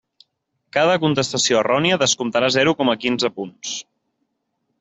[0.77, 3.79] Cada contestació errònia descomptarà zero coma quinze punts.